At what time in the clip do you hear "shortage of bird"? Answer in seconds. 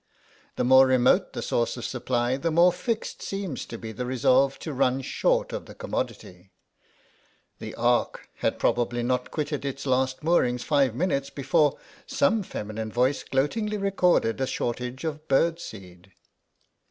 14.47-15.59